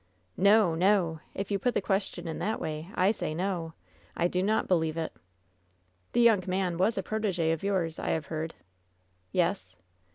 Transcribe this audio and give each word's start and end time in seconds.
"No! 0.37 0.73
no! 0.73 1.19
If 1.35 1.51
you 1.51 1.59
put 1.59 1.75
the 1.75 1.79
question 1.79 2.27
in 2.27 2.39
that 2.39 2.59
way, 2.59 2.89
I 2.95 3.11
say 3.11 3.35
no! 3.35 3.73
I 4.17 4.27
do 4.27 4.41
not 4.41 4.67
believe 4.67 4.97
it!" 4.97 5.13
"The 6.13 6.21
young 6.21 6.43
man 6.47 6.79
was 6.79 6.97
a 6.97 7.03
protege 7.03 7.51
of 7.51 7.61
yours, 7.61 7.99
I 7.99 8.09
have 8.09 8.25
heard." 8.25 8.55
"Yes." 9.31 9.75